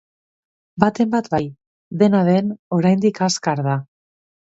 Baten 0.83 1.11
bat 1.15 1.27
bai, 1.35 1.41
dena 2.03 2.21
den, 2.29 2.49
oraindik 2.79 3.21
azkar 3.27 3.63
da. 3.69 3.77